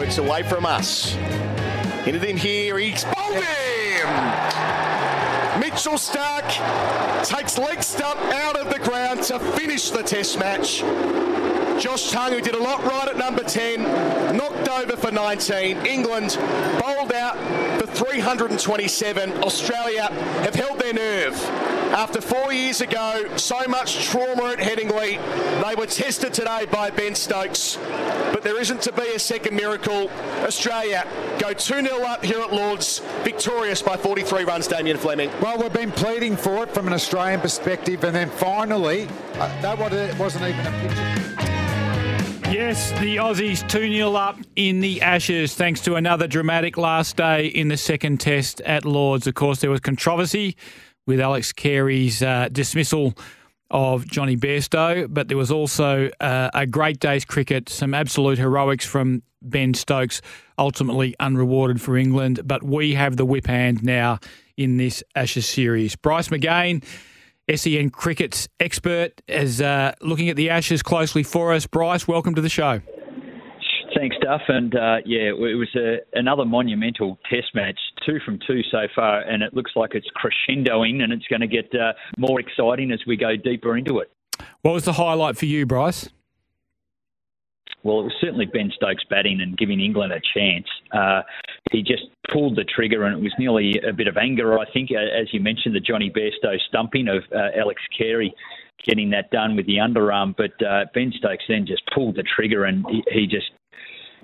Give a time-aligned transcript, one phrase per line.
[0.00, 1.14] works away from us.
[2.06, 3.12] Into in here, he's him!
[5.60, 6.48] Mitchell Starc
[7.26, 10.78] takes leg stump out of the ground to finish the test match.
[11.78, 13.82] Josh Tongue, who did a lot right at number 10,
[14.38, 15.84] knocked over for 19.
[15.84, 16.38] England
[16.80, 17.36] bowled out
[17.78, 19.32] for 327.
[19.42, 20.04] Australia
[20.44, 21.34] have held their nerve.
[21.92, 25.18] After four years ago, so much trauma at Headingley,
[25.62, 27.76] they were tested today by Ben Stokes.
[28.32, 30.10] But there isn't to be a second miracle.
[30.44, 31.06] Australia
[31.38, 35.30] go 2 0 up here at Lords, victorious by 43 runs, Damien Fleming.
[35.40, 39.78] Well, we've been pleading for it from an Australian perspective, and then finally, uh, that
[40.18, 41.20] wasn't even a picture.
[42.50, 47.46] Yes, the Aussies 2 0 up in the Ashes thanks to another dramatic last day
[47.46, 49.28] in the second test at Lords.
[49.28, 50.56] Of course, there was controversy
[51.06, 53.14] with Alex Carey's uh, dismissal
[53.70, 58.84] of Johnny Bairstow, but there was also uh, a great day's cricket, some absolute heroics
[58.84, 60.20] from Ben Stokes,
[60.58, 62.40] ultimately unrewarded for England.
[62.44, 64.18] But we have the whip hand now
[64.56, 65.96] in this Ashes series.
[65.96, 66.84] Bryce McGain
[67.54, 71.66] SEN cricket's expert, is uh, looking at the Ashes closely for us.
[71.66, 72.80] Bryce, welcome to the show.
[73.96, 74.42] Thanks, Duff.
[74.48, 79.20] And uh, yeah, it was a, another monumental test match, two from two so far,
[79.20, 83.00] and it looks like it's crescendoing and it's going to get uh, more exciting as
[83.06, 84.10] we go deeper into it.
[84.62, 86.08] What was the highlight for you, Bryce?
[87.82, 90.66] Well, it was certainly Ben Stokes batting and giving England a chance.
[90.92, 91.22] Uh,
[91.72, 94.90] he just pulled the trigger, and it was nearly a bit of anger, I think,
[94.90, 98.34] as you mentioned, the Johnny Bairstow stumping of uh, Alex Carey
[98.86, 100.34] getting that done with the underarm.
[100.36, 103.50] But uh, Ben Stokes then just pulled the trigger, and he, he just,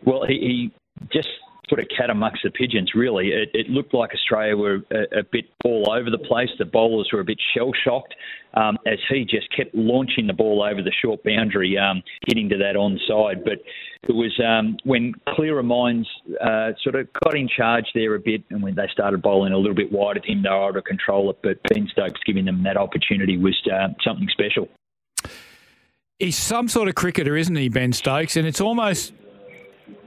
[0.04, 1.28] well, he, he just
[1.68, 3.28] put a cat amongst the pigeons, really.
[3.28, 6.48] It, it looked like Australia were a, a, bit all over the place.
[6.58, 8.14] The bowlers were a bit shell shocked
[8.54, 12.56] um, as he just kept launching the ball over the short boundary, um, hitting to
[12.58, 13.44] that onside.
[13.44, 13.58] But
[14.08, 16.08] it was um, when clearer minds
[16.40, 19.58] uh, sort of got in charge there a bit, and when they started bowling a
[19.58, 21.38] little bit wide of him, they were able to control it.
[21.42, 24.68] But Ben Stokes giving them that opportunity was uh, something special.
[26.18, 28.36] He's some sort of cricketer, isn't he, Ben Stokes?
[28.36, 29.12] And it's almost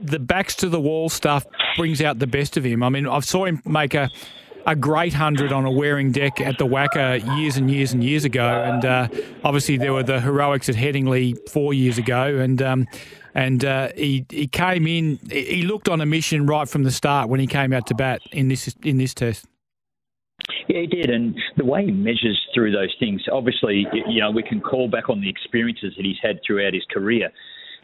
[0.00, 1.46] the backs to the wall stuff
[1.76, 2.82] brings out the best of him.
[2.82, 4.10] I mean, I saw him make a
[4.66, 8.24] a great hundred on a wearing deck at the WACA years and years and years
[8.24, 9.08] ago, and uh,
[9.42, 12.86] obviously there were the heroics at Headingley four years ago, and um,
[13.34, 15.18] and uh, he he came in.
[15.30, 18.20] He looked on a mission right from the start when he came out to bat
[18.32, 19.46] in this in this test.
[20.68, 24.42] Yeah, he did, and the way he measures through those things, obviously, you know, we
[24.42, 27.30] can call back on the experiences that he's had throughout his career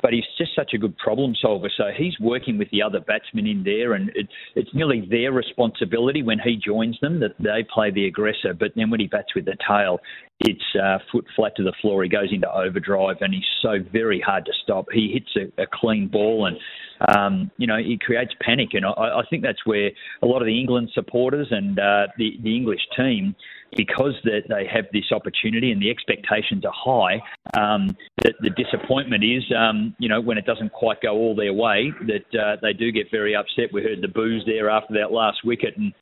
[0.03, 1.71] but he's just such a good problem solver.
[1.77, 6.23] So he's working with the other batsmen in there, and it, it's nearly their responsibility
[6.23, 8.55] when he joins them that they play the aggressor.
[8.55, 10.01] But then when he bats with the tail,
[10.41, 12.03] it's uh, foot flat to the floor.
[12.03, 14.87] He goes into overdrive, and he's so very hard to stop.
[14.93, 16.59] He hits a, a clean ball, and
[17.17, 18.71] um, you know he creates panic.
[18.73, 19.91] And I, I think that's where
[20.23, 23.35] a lot of the England supporters and uh, the the English team
[23.77, 27.21] because that they have this opportunity and the expectations are high,
[27.61, 31.53] um, the, the disappointment is, um, you know, when it doesn't quite go all their
[31.53, 33.73] way, that uh, they do get very upset.
[33.73, 35.93] We heard the boos there after that last wicket, and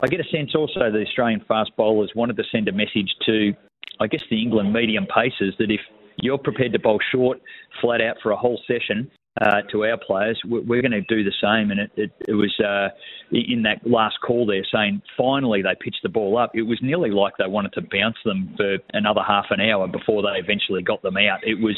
[0.00, 3.52] I get a sense also the Australian fast bowlers wanted to send a message to,
[4.00, 5.80] I guess, the England medium pacers that if
[6.16, 7.40] you're prepared to bowl short,
[7.80, 9.10] flat out for a whole session,
[9.40, 11.70] uh, to our players, we're going to do the same.
[11.70, 12.88] And it, it, it was uh,
[13.32, 16.52] in that last call there saying finally they pitched the ball up.
[16.54, 20.22] It was nearly like they wanted to bounce them for another half an hour before
[20.22, 21.40] they eventually got them out.
[21.42, 21.76] It was.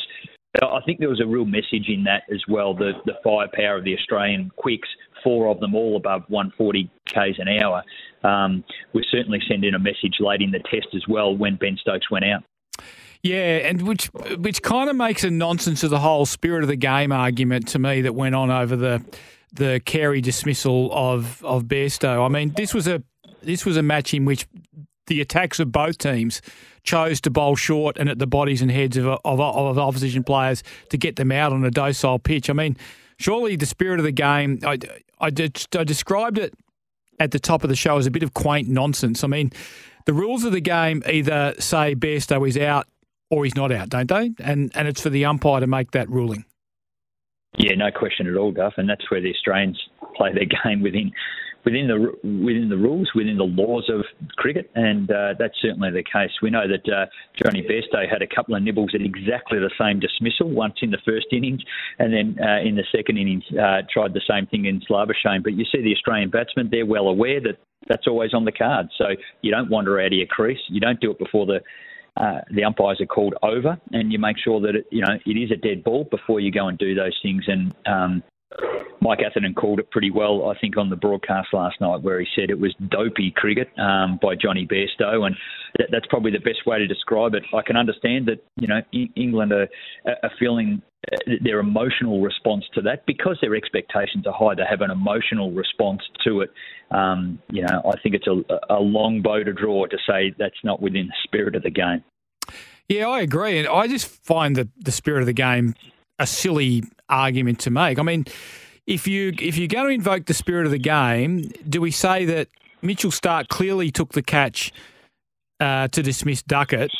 [0.62, 2.74] I think there was a real message in that as well.
[2.74, 4.88] The the firepower of the Australian quicks,
[5.22, 7.82] four of them all above 140 k's an hour,
[8.24, 12.10] um, was certainly sending a message late in the test as well when Ben Stokes
[12.10, 12.42] went out.
[13.22, 14.06] Yeah, and which
[14.38, 17.78] which kind of makes a nonsense of the whole spirit of the game argument to
[17.78, 19.04] me that went on over the
[19.52, 22.24] the Carey dismissal of of Bairstow.
[22.24, 23.02] I mean, this was a
[23.42, 24.46] this was a match in which
[25.06, 26.40] the attacks of both teams
[26.86, 30.62] chose to bowl short and at the bodies and heads of, of, of opposition players
[30.88, 32.48] to get them out on a docile pitch.
[32.48, 32.76] I mean,
[33.18, 34.60] surely the spirit of the game.
[34.64, 34.78] I
[35.20, 35.30] I, I
[35.84, 36.54] described it
[37.18, 39.24] at the top of the show as a bit of quaint nonsense.
[39.24, 39.50] I mean,
[40.04, 42.86] the rules of the game either say best, Bairstow is out
[43.30, 44.32] or he's not out, don't they?
[44.38, 46.44] And and it's for the umpire to make that ruling.
[47.58, 49.80] Yeah, no question at all, Duff, and that's where the Australians
[50.14, 51.10] play their game within
[51.66, 54.04] within the within the rules, within the laws of
[54.36, 56.30] cricket, and uh, that's certainly the case.
[56.40, 57.06] We know that uh,
[57.42, 61.02] Jonny Bairstow had a couple of nibbles at exactly the same dismissal, once in the
[61.04, 61.60] first innings,
[61.98, 65.42] and then uh, in the second innings uh, tried the same thing in Labuschagne.
[65.42, 67.58] But you see the Australian batsmen; they're well aware that
[67.88, 68.86] that's always on the card.
[68.96, 69.06] So
[69.42, 70.62] you don't wander out of your crease.
[70.68, 71.60] You don't do it before the
[72.16, 75.36] uh, the umpires are called over, and you make sure that it, you know it
[75.36, 77.44] is a dead ball before you go and do those things.
[77.48, 78.22] And um,
[79.00, 82.26] Mike Atherton called it pretty well, I think, on the broadcast last night, where he
[82.34, 85.36] said it was dopey cricket um, by Johnny Bairstow, and
[85.78, 87.42] that, that's probably the best way to describe it.
[87.54, 88.80] I can understand that you know
[89.16, 89.68] England are,
[90.06, 90.82] are feeling
[91.12, 94.54] uh, their emotional response to that because their expectations are high.
[94.54, 96.50] They have an emotional response to it.
[96.90, 98.42] Um, you know, I think it's a,
[98.74, 102.02] a long bow to draw to say that's not within the spirit of the game.
[102.88, 105.74] Yeah, I agree, and I just find that the spirit of the game
[106.18, 107.98] a silly argument to make.
[107.98, 108.26] I mean,
[108.86, 112.24] if you if you're going to invoke the spirit of the game, do we say
[112.26, 112.48] that
[112.82, 114.72] Mitchell Starc clearly took the catch
[115.60, 116.90] uh, to dismiss Duckett,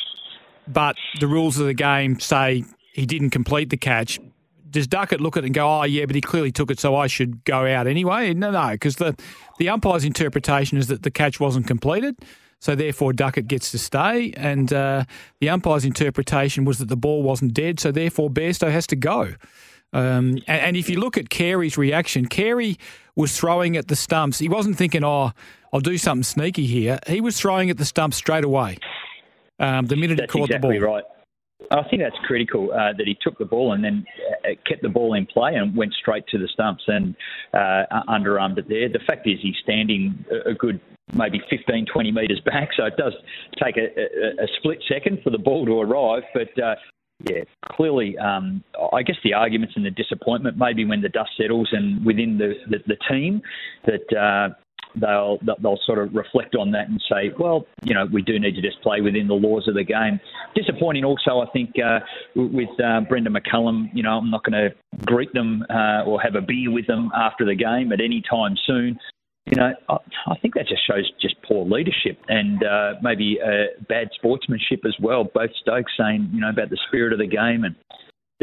[0.67, 4.19] but the rules of the game say he didn't complete the catch?
[4.69, 6.95] Does Duckett look at it and go, "Oh yeah, but he clearly took it, so
[6.95, 8.33] I should go out anyway"?
[8.33, 9.15] No, no, because the
[9.57, 12.17] the umpire's interpretation is that the catch wasn't completed.
[12.59, 15.05] So therefore, Duckett gets to stay, and uh,
[15.39, 17.79] the umpire's interpretation was that the ball wasn't dead.
[17.79, 19.35] So therefore, Bairstow has to go.
[19.97, 22.77] Um, and, and, if you look at Carey's reaction, Carey
[23.15, 24.37] was throwing at the stumps.
[24.37, 25.31] He wasn't thinking, "Oh,
[25.73, 28.77] I'll do something sneaky here." He was throwing at the stumps straight away.
[29.59, 31.03] Um, the minute that's he caught exactly the ball, right.
[31.71, 34.05] I think that's critical uh, that he took the ball and then
[34.45, 37.15] uh, kept the ball in play and went straight to the stumps and
[37.55, 38.89] uh, underarmed it there.
[38.89, 40.79] The fact is, he's standing a good
[41.13, 43.13] maybe 15, 20 metres back, so it does
[43.63, 46.21] take a, a, a split second for the ball to arrive.
[46.35, 46.75] But uh,
[47.23, 51.69] yeah, clearly, um, I guess the arguments and the disappointment maybe when the dust settles
[51.71, 53.41] and within the, the, the team
[53.85, 54.53] that uh,
[54.95, 58.55] they'll they'll sort of reflect on that and say, well, you know, we do need
[58.55, 60.19] to just play within the laws of the game.
[60.55, 61.99] Disappointing also, I think, uh,
[62.35, 63.89] with uh, Brendon McCullum.
[63.93, 67.09] You know, I'm not going to greet them uh, or have a beer with them
[67.15, 68.99] after the game at any time soon
[69.47, 74.09] you know, I, think that just shows just poor leadership and uh, maybe uh, bad
[74.15, 75.23] sportsmanship as well.
[75.23, 77.73] Both Stokes saying, you know, about the spirit of the game and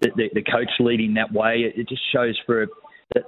[0.01, 1.71] the, the, the coach leading that way.
[1.77, 2.67] It, just shows for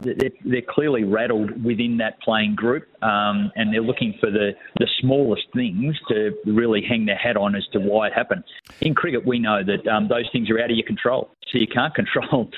[0.00, 4.88] they're, they're clearly rattled within that playing group, um, and they're looking for the, the
[5.00, 8.42] smallest things to really hang their hat on as to why it happened.
[8.80, 11.66] In cricket, we know that um, those things are out of your control, so you
[11.66, 12.50] can't control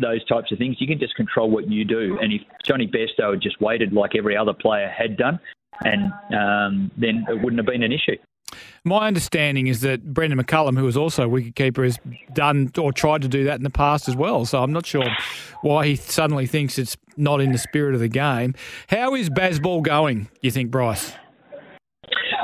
[0.00, 0.76] those types of things.
[0.80, 2.18] You can just control what you do.
[2.20, 5.38] And if Jonny Bairstow had just waited like every other player had done,
[5.84, 8.16] and um, then it wouldn't have been an issue.
[8.84, 11.98] My understanding is that Brendon McCullum, who is also a wicketkeeper, has
[12.32, 14.44] done or tried to do that in the past as well.
[14.44, 15.06] So I'm not sure
[15.62, 18.54] why he suddenly thinks it's not in the spirit of the game.
[18.88, 21.14] How is Bazball going, you think, Bryce?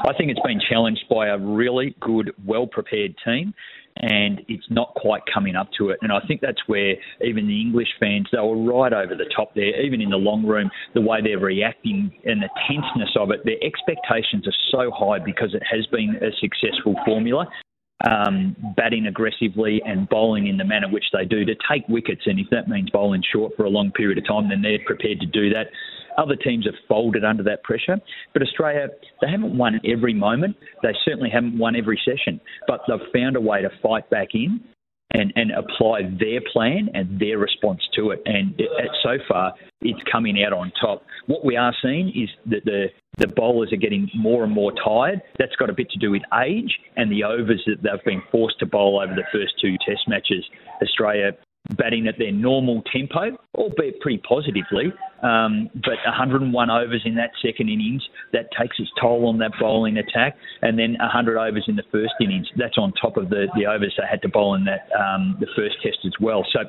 [0.05, 3.55] I think it's been challenged by a really good, well prepared team
[3.97, 5.99] and it's not quite coming up to it.
[6.03, 9.55] And I think that's where even the English fans, they were right over the top
[9.55, 13.41] there, even in the long room, the way they're reacting and the tenseness of it.
[13.45, 17.47] Their expectations are so high because it has been a successful formula.
[18.09, 22.23] Um, batting aggressively and bowling in the manner which they do to take wickets.
[22.25, 25.21] And if that means bowling short for a long period of time, then they're prepared
[25.21, 25.67] to do that.
[26.19, 27.99] Other teams have folded under that pressure,
[28.33, 28.89] but Australia,
[29.21, 30.57] they haven't won every moment.
[30.83, 34.61] They certainly haven't won every session, but they've found a way to fight back in
[35.13, 38.23] and, and apply their plan and their response to it.
[38.27, 38.69] And it,
[39.03, 41.03] so far, it's coming out on top.
[41.27, 42.87] What we are seeing is that the,
[43.19, 45.21] the bowlers are getting more and more tired.
[45.39, 48.61] That's got a bit to do with age and the overs that they've been forced
[48.61, 50.45] to bowl over the first two test matches.
[50.83, 51.33] Australia
[51.77, 54.93] batting at their normal tempo, albeit pretty positively.
[55.23, 58.03] Um, but 101 overs in that second innings,
[58.33, 60.37] that takes its toll on that bowling attack.
[60.63, 63.95] And then 100 overs in the first innings, that's on top of the, the overs
[63.99, 66.45] they had to bowl in that um, the first test as well.
[66.53, 66.61] So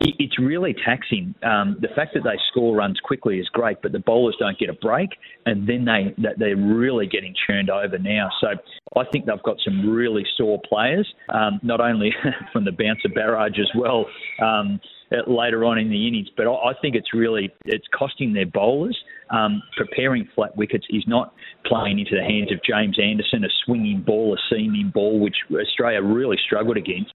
[0.00, 1.34] it's really taxing.
[1.42, 4.70] Um, the fact that they score runs quickly is great, but the bowlers don't get
[4.70, 5.10] a break,
[5.44, 8.30] and then they they're really getting churned over now.
[8.40, 8.48] So
[8.96, 12.12] I think they've got some really sore players, um, not only
[12.52, 14.06] from the bouncer barrage as well.
[14.42, 14.80] Um,
[15.26, 18.96] later on in the innings, but I think it's really it's costing their bowlers.
[19.30, 21.34] Um, preparing flat wickets is not
[21.66, 26.00] playing into the hands of James Anderson, a swinging ball, a seaming ball, which Australia
[26.00, 27.12] really struggled against.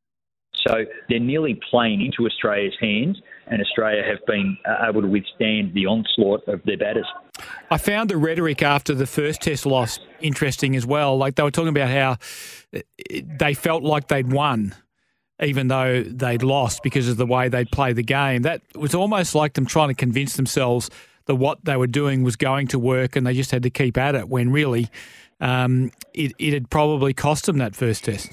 [0.67, 5.73] So they're nearly playing into Australia's hands, and Australia have been uh, able to withstand
[5.73, 7.05] the onslaught of their batters.
[7.69, 11.17] I found the rhetoric after the first test loss interesting as well.
[11.17, 12.17] Like they were talking about how
[12.75, 12.79] uh,
[13.39, 14.73] they felt like they'd won.
[15.43, 18.43] even though they'd lost because of the way they'd played the game.
[18.43, 20.89] That was almost like them trying to convince themselves
[21.25, 23.97] that what they were doing was going to work and they just had to keep
[23.97, 24.87] at it when really
[25.41, 28.31] um, it, it had probably cost them that first test.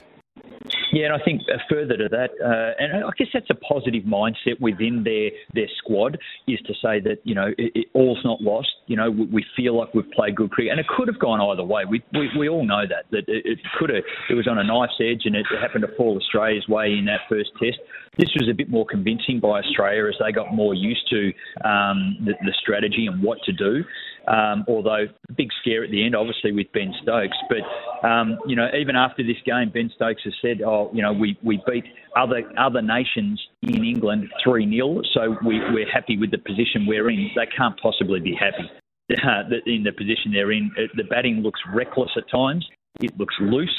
[0.93, 4.05] Yeah, and I think uh, further to that, uh, and I guess that's a positive
[4.05, 8.43] mindset within their their squad is to say that you know it, it, all's not
[8.43, 8.69] lost.
[8.89, 11.41] You know, we, we, feel like we've played good cricket, and it could have gone
[11.41, 11.85] either way.
[11.89, 14.65] We we, we all know that that it, it could have it was on a
[14.65, 17.79] knife's edge, and it happened to fall Australia's way in that first test.
[18.19, 21.29] This was a bit more convincing by Australia as they got more used to
[21.67, 23.83] um, the, the strategy and what to do.
[24.29, 27.37] Um, although big scare at the end, obviously with Ben Stokes.
[27.49, 31.13] But um, you know, even after this game, Ben Stokes has said, "Oh, you know,
[31.13, 36.31] we, we beat other other nations in England three 0 so we, we're happy with
[36.31, 38.71] the position we're in." They can't possibly be happy
[39.11, 40.71] uh, in the position they're in.
[40.79, 42.69] Uh, the batting looks reckless at times.
[43.01, 43.71] It looks loose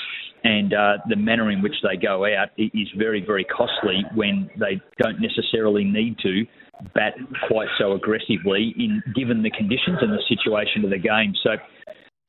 [0.44, 4.82] and uh, the manner in which they go out is very, very costly when they
[5.02, 6.46] don't necessarily need to
[6.94, 7.14] bat
[7.48, 11.34] quite so aggressively in given the conditions and the situation of the game.
[11.44, 11.52] So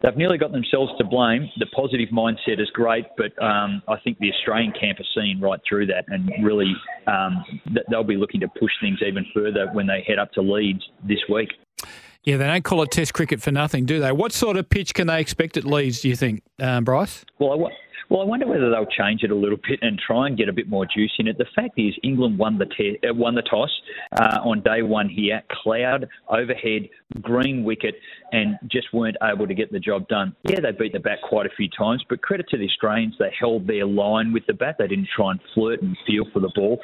[0.01, 1.49] they've nearly got themselves to blame.
[1.59, 5.61] The positive mindset is great, but um, I think the Australian camp are seeing right
[5.69, 6.73] through that and really
[7.09, 7.45] um,
[7.91, 11.21] they'll be looking to push things even further when they head up to Leeds this
[11.29, 11.49] week.
[12.25, 14.11] Yeah, they don't call it Test cricket for nothing, do they?
[14.11, 16.01] What sort of pitch can they expect at Leeds?
[16.01, 17.25] Do you think, um, Bryce?
[17.39, 17.71] Well,
[18.11, 20.53] well, I wonder whether they'll change it a little bit and try and get a
[20.53, 21.39] bit more juice in it.
[21.39, 23.71] The fact is, England won the te- uh, won the toss
[24.13, 25.43] uh, on day one here.
[25.51, 26.89] Cloud overhead,
[27.23, 27.95] green wicket,
[28.33, 30.37] and just weren't able to get the job done.
[30.45, 33.33] Yeah, they beat the bat quite a few times, but credit to the Australians, they
[33.39, 34.77] held their line with the bat.
[34.79, 36.81] They didn't try and flirt and feel for the ball.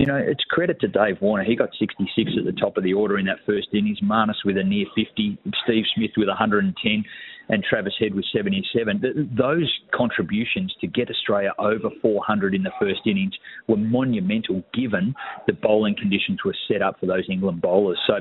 [0.00, 1.44] You know, it's credit to Dave Warner.
[1.44, 4.00] He got 66 at the top of the order in that first innings.
[4.00, 7.04] Marnus with a near 50, Steve Smith with 110
[7.50, 9.30] and Travis Head with 77.
[9.36, 13.34] Those contributions to get Australia over 400 in the first innings
[13.68, 15.14] were monumental given
[15.46, 17.98] the bowling conditions were set up for those England bowlers.
[18.06, 18.14] So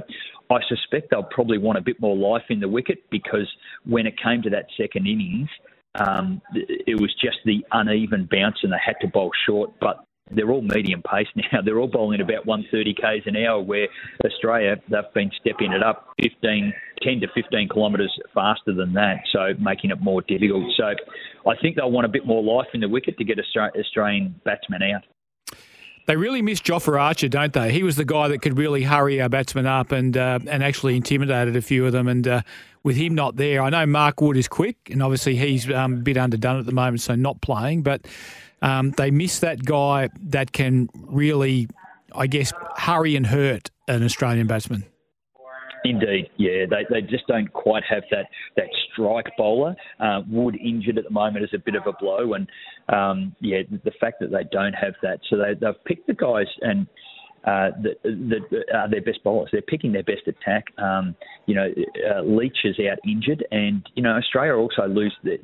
[0.50, 3.50] I suspect they'll probably want a bit more life in the wicket because
[3.86, 5.48] when it came to that second innings,
[5.95, 9.71] um, it was just the uneven bounce and they had to bowl short.
[9.79, 11.62] But they're all medium pace now.
[11.63, 13.88] They're all bowling about 130 k's an hour, where
[14.25, 19.53] Australia they've been stepping it up 15, 10 to 15 kilometres faster than that, so
[19.59, 20.71] making it more difficult.
[20.77, 20.93] So
[21.50, 24.83] I think they'll want a bit more life in the wicket to get Australian batsmen
[24.83, 25.03] out.
[26.09, 27.71] They really miss Jofra Archer, don't they?
[27.71, 30.95] He was the guy that could really hurry our batsmen up and uh, and actually
[30.95, 32.07] intimidated a few of them.
[32.07, 32.41] And uh,
[32.81, 35.97] with him not there, I know Mark Wood is quick, and obviously he's um, a
[35.97, 37.83] bit underdone at the moment, so not playing.
[37.83, 38.07] But
[38.63, 41.67] um, they miss that guy that can really,
[42.15, 44.85] I guess, hurry and hurt an Australian batsman.
[45.86, 48.25] Indeed, yeah, they, they just don't quite have that
[48.57, 49.75] that strike bowler.
[50.00, 52.50] Uh, Wood injured at the moment is a bit of a blow, and
[52.89, 56.48] um, yeah, the fact that they don't have that, so they, they've picked the guys
[56.62, 56.86] and
[57.46, 58.41] uh, that,
[58.74, 59.50] are uh, their best bowlers.
[59.51, 60.65] They're picking their best attack.
[60.77, 61.15] Um,
[61.46, 61.67] you know,
[62.10, 65.38] uh, Leach is out injured, and you know Australia also lose their,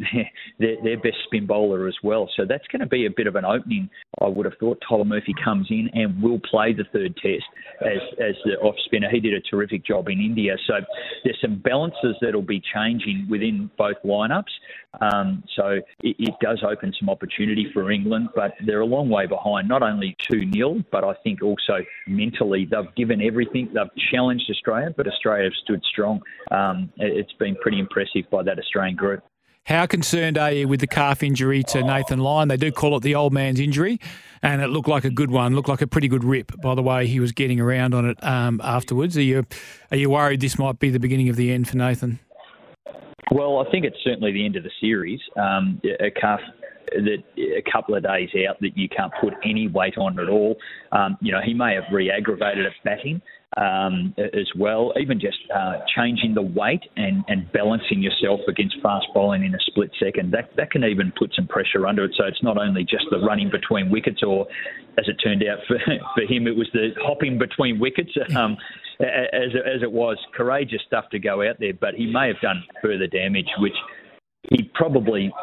[0.59, 2.29] their, their best spin bowler as well.
[2.35, 3.89] So that's going to be a bit of an opening.
[4.21, 7.45] I would have thought Tyler Murphy comes in and will play the third test
[7.81, 9.09] as as the off spinner.
[9.09, 10.55] He did a terrific job in India.
[10.67, 10.73] So
[11.23, 14.51] there's some balances that'll be changing within both lineups.
[15.01, 19.27] Um, so it, it does open some opportunity for England, but they're a long way
[19.27, 19.67] behind.
[19.67, 22.67] Not only two 0 but I think also mentally.
[22.69, 23.69] They've given everything.
[23.73, 26.21] They've challenged Australia, but Australia have stood strong.
[26.51, 29.23] Um, it's been pretty impressive by that Australian group.
[29.65, 32.49] How concerned are you with the calf injury to Nathan Lyon?
[32.49, 33.99] They do call it the old man's injury,
[34.43, 35.55] and it looked like a good one.
[35.55, 38.23] Looked like a pretty good rip, by the way he was getting around on it
[38.23, 39.17] um, afterwards.
[39.17, 39.43] Are you
[39.89, 42.19] are you worried this might be the beginning of the end for Nathan?
[43.31, 45.19] Well, I think it's certainly the end of the series.
[45.35, 46.41] Um, a calf
[46.91, 50.55] that a couple of days out that you can't put any weight on at all.
[50.91, 53.21] Um, you know, he may have re-aggravated at batting
[53.57, 54.93] um, as well.
[54.99, 59.59] Even just uh, changing the weight and, and balancing yourself against fast bowling in a
[59.65, 62.11] split second, that, that can even put some pressure under it.
[62.17, 64.47] So it's not only just the running between wickets, or
[64.97, 65.77] as it turned out for,
[66.15, 68.11] for him, it was the hopping between wickets.
[68.35, 68.57] Um,
[68.99, 72.63] as, as it was, courageous stuff to go out there, but he may have done
[72.81, 73.73] further damage, which
[74.51, 75.33] he probably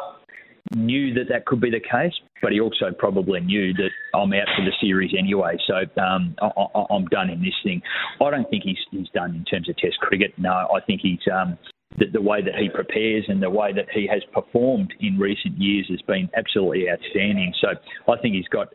[0.75, 4.47] knew that that could be the case, but he also probably knew that I'm out
[4.55, 5.57] for the series anyway.
[5.67, 7.81] So um, I, am done in this thing.
[8.21, 10.33] I don't think he's, he's done in terms of Test cricket.
[10.37, 11.57] No, I think he's um,
[11.97, 15.57] the, the, way that he prepares and the way that he has performed in recent
[15.57, 17.53] years has been absolutely outstanding.
[17.61, 17.69] So
[18.11, 18.69] I think he's got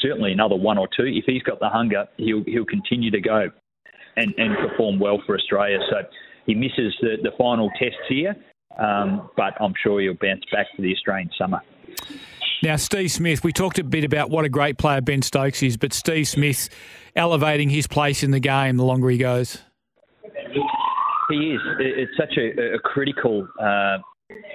[0.00, 1.04] certainly another one or two.
[1.04, 3.50] If he's got the hunger, he'll he'll continue to go
[4.16, 5.78] and, and perform well for Australia.
[5.90, 5.96] So
[6.46, 8.36] he misses the, the final tests here,
[8.78, 11.60] um, but I'm sure he'll bounce back for the Australian summer.
[12.62, 15.76] Now, Steve Smith, we talked a bit about what a great player Ben Stokes is,
[15.76, 16.68] but Steve Smith
[17.14, 19.58] elevating his place in the game the longer he goes.
[21.28, 21.60] He is.
[21.78, 23.98] It's such a, a critical uh,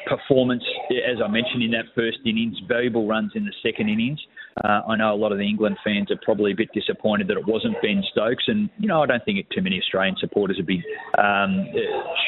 [0.07, 4.19] performance, as I mentioned in that first innings, valuable runs in the second innings.
[4.63, 7.37] Uh, I know a lot of the England fans are probably a bit disappointed that
[7.37, 10.65] it wasn't Ben Stokes, and you know I don't think too many Australian supporters would
[10.65, 10.83] be
[11.17, 11.67] um,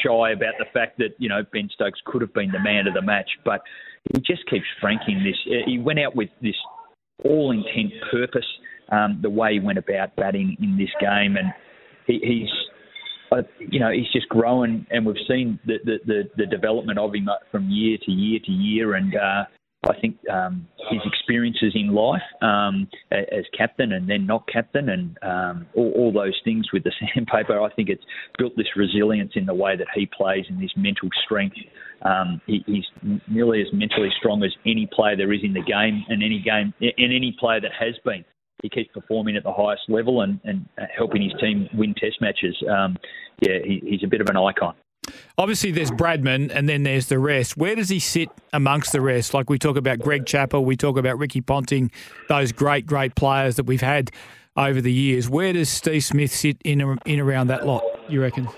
[0.02, 2.94] shy about the fact that you know Ben Stokes could have been the man of
[2.94, 3.60] the match, but
[4.14, 5.36] he just keeps franking this.
[5.46, 6.56] Uh, he went out with this
[7.24, 8.46] all intent purpose,
[8.90, 11.52] um, the way he went about batting in this game, and
[12.06, 12.50] he, he's
[13.58, 17.28] you know, he's just growing, and we've seen the, the, the, the development of him
[17.50, 18.94] from year to year to year.
[18.94, 19.44] And uh,
[19.88, 25.18] I think um, his experiences in life um, as captain and then not captain, and
[25.22, 28.04] um, all, all those things with the sandpaper, I think it's
[28.38, 31.56] built this resilience in the way that he plays and this mental strength.
[32.02, 32.84] Um, he, he's
[33.28, 36.72] nearly as mentally strong as any player there is in the game, and any game,
[36.80, 38.24] and any player that has been
[38.62, 42.56] he keeps performing at the highest level and, and helping his team win test matches.
[42.70, 42.96] Um,
[43.40, 44.74] yeah, he, he's a bit of an icon.
[45.38, 47.56] Obviously, there's Bradman, and then there's the rest.
[47.56, 49.34] Where does he sit amongst the rest?
[49.34, 51.90] Like we talk about Greg Chappell, we talk about Ricky Ponting,
[52.28, 54.10] those great, great players that we've had
[54.56, 55.28] over the years.
[55.28, 57.82] Where does Steve Smith sit in in around that lot?
[58.08, 58.48] You reckon?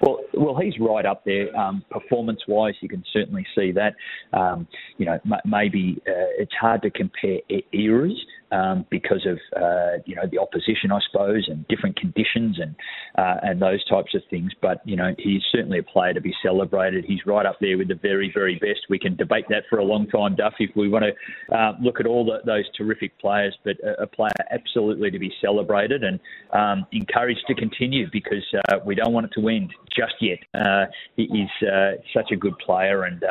[0.00, 1.54] Well, well, he's right up there.
[1.56, 3.94] Um, performance-wise, you can certainly see that.
[4.32, 4.66] Um,
[4.98, 7.38] you know, m- maybe uh, it's hard to compare
[7.72, 8.18] eras
[8.52, 12.74] um, because of uh, you know the opposition, I suppose, and different conditions and
[13.16, 14.52] uh, and those types of things.
[14.60, 17.04] But you know he's certainly a player to be celebrated.
[17.06, 18.80] He's right up there with the very very best.
[18.88, 21.98] We can debate that for a long time, Duff, if we want to uh, look
[21.98, 23.56] at all the, those terrific players.
[23.64, 26.20] But a, a, player absolutely to be celebrated and
[26.52, 30.38] um, encouraged to continue because uh, we don't want it to end just yet.
[30.54, 30.84] Uh,
[31.16, 33.24] he, he's uh, such a good player and.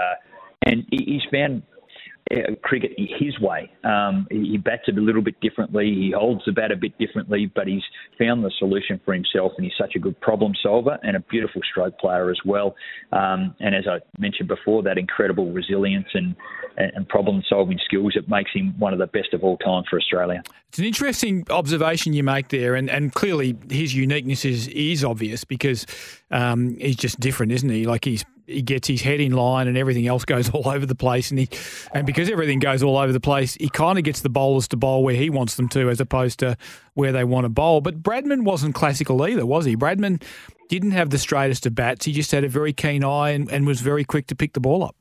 [0.65, 1.63] and he's found
[2.63, 3.71] cricket his way.
[3.83, 5.85] Um, he bats it a little bit differently.
[5.85, 7.83] He holds the bat a bit differently, but he's
[8.17, 11.61] found the solution for himself, and he's such a good problem solver and a beautiful
[11.69, 12.75] stroke player as well.
[13.11, 16.35] Um, and as I mentioned before, that incredible resilience and
[16.77, 19.99] and problem solving skills that makes him one of the best of all time for
[19.99, 20.41] Australia.
[20.69, 25.43] It's an interesting observation you make there, and, and clearly his uniqueness is is obvious
[25.43, 25.85] because
[26.31, 27.85] um, he's just different, isn't he?
[27.85, 30.95] Like he's he gets his head in line and everything else goes all over the
[30.95, 31.31] place.
[31.31, 31.49] And he,
[31.93, 34.77] and because everything goes all over the place, he kind of gets the bowlers to
[34.77, 36.57] bowl where he wants them to, as opposed to
[36.93, 37.81] where they want to bowl.
[37.81, 39.75] But Bradman wasn't classical either, was he?
[39.75, 40.21] Bradman
[40.69, 42.05] didn't have the straightest of bats.
[42.05, 44.59] He just had a very keen eye and, and was very quick to pick the
[44.59, 44.95] ball up.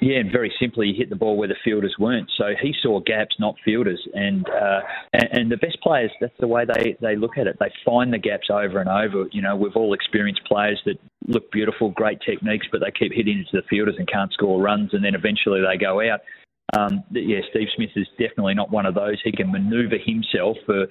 [0.00, 2.30] Yeah, and very simply, he hit the ball where the fielders weren't.
[2.36, 4.00] So he saw gaps, not fielders.
[4.12, 4.80] And uh,
[5.12, 7.56] and, the best players, that's the way they, they look at it.
[7.60, 9.26] They find the gaps over and over.
[9.30, 13.38] You know, we've all experienced players that look beautiful, great techniques, but they keep hitting
[13.38, 16.20] into the fielders and can't score runs, and then eventually they go out.
[16.76, 19.20] Um, yeah, Steve Smith is definitely not one of those.
[19.22, 20.86] He can manoeuvre himself for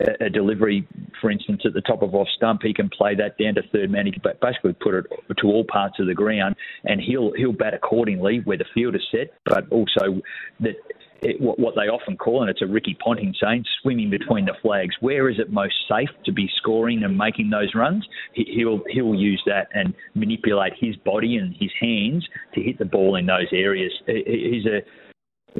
[0.00, 0.86] a delivery,
[1.20, 3.90] for instance, at the top of off stump, he can play that down to third
[3.90, 4.06] man.
[4.06, 5.06] He can basically put it
[5.38, 6.54] to all parts of the ground,
[6.84, 10.20] and he'll he'll bat accordingly where the field is set, but also
[10.60, 10.74] that.
[11.22, 14.52] It, what, what they often call, and it's a Ricky Ponting saying, swimming between the
[14.60, 14.94] flags.
[15.00, 18.06] Where is it most safe to be scoring and making those runs?
[18.34, 22.84] He, he'll he'll use that and manipulate his body and his hands to hit the
[22.84, 23.92] ball in those areas.
[24.06, 24.82] He's a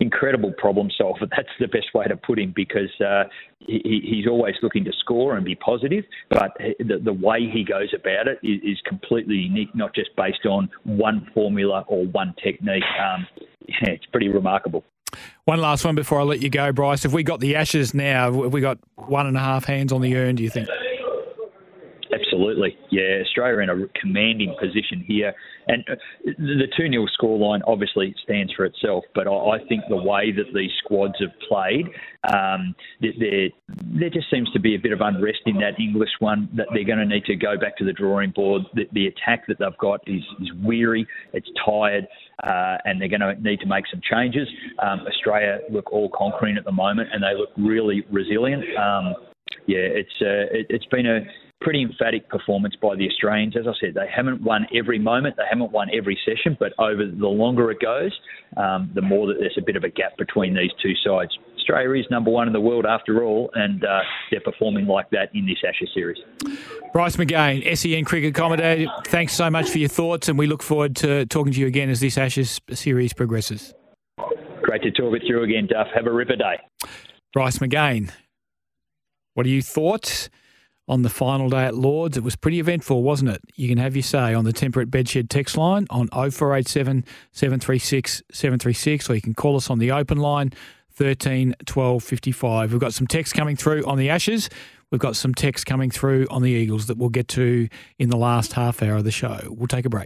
[0.00, 1.26] incredible problem solver.
[1.36, 3.24] That's the best way to put him because uh,
[3.60, 7.92] he, he's always looking to score and be positive, but the, the way he goes
[7.94, 12.84] about it is, is, completely unique, not just based on one formula or one technique.
[13.02, 13.26] Um,
[13.68, 14.84] yeah, it's pretty remarkable.
[15.44, 17.04] One last one before I let you go, Bryce.
[17.04, 20.02] If we got the Ashes now, have we got one and a half hands on
[20.02, 20.68] the urn, do you think?
[22.12, 22.76] Absolutely.
[22.90, 25.34] Yeah, Australia in a commanding position here.
[25.68, 30.32] And uh, the 2 0 scoreline obviously stands for itself, but I think the way
[30.32, 31.86] that these squads have played,
[32.32, 36.48] um, there, there just seems to be a bit of unrest in that English one
[36.56, 38.62] that they're going to need to go back to the drawing board.
[38.74, 42.06] The, the attack that they've got is, is weary, it's tired,
[42.44, 44.48] uh, and they're going to need to make some changes.
[44.80, 48.64] Um, Australia look all conquering at the moment, and they look really resilient.
[48.78, 49.14] Um,
[49.66, 51.20] yeah, it's uh, it, it's been a
[51.60, 53.56] pretty emphatic performance by the Australians.
[53.56, 57.06] As I said, they haven't won every moment, they haven't won every session, but over
[57.06, 58.12] the longer it goes,
[58.56, 61.36] um, the more that there's a bit of a gap between these two sides.
[61.58, 65.30] Australia is number one in the world after all, and uh, they're performing like that
[65.34, 66.18] in this Ashes series.
[66.92, 70.94] Bryce McGain, SEN cricket commentator, thanks so much for your thoughts, and we look forward
[70.96, 73.74] to talking to you again as this Ashes series progresses.
[74.62, 75.88] Great to talk with you again, Duff.
[75.94, 76.60] Have a ripper day.
[77.32, 78.12] Bryce McGain,
[79.34, 80.30] what are you thoughts?
[80.88, 82.16] On the final day at Lords.
[82.16, 83.42] It was pretty eventful, wasn't it?
[83.54, 89.10] You can have your say on the Temperate Bedshed text line on 0487 736 736,
[89.10, 90.52] or you can call us on the open line
[90.92, 92.72] 13 12 55.
[92.72, 94.48] We've got some text coming through on the Ashes.
[94.90, 97.68] We've got some text coming through on the Eagles that we'll get to
[97.98, 99.40] in the last half hour of the show.
[99.48, 100.04] We'll take a break.